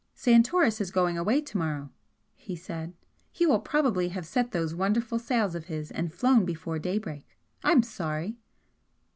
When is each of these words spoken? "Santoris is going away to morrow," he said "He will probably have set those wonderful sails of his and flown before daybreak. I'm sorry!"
"Santoris 0.15 0.81
is 0.81 0.89
going 0.89 1.15
away 1.15 1.41
to 1.41 1.57
morrow," 1.59 1.91
he 2.33 2.55
said 2.55 2.95
"He 3.31 3.45
will 3.45 3.59
probably 3.59 4.09
have 4.09 4.25
set 4.25 4.49
those 4.49 4.73
wonderful 4.73 5.19
sails 5.19 5.53
of 5.53 5.65
his 5.65 5.91
and 5.91 6.11
flown 6.11 6.43
before 6.43 6.79
daybreak. 6.79 7.37
I'm 7.63 7.83
sorry!" 7.83 8.39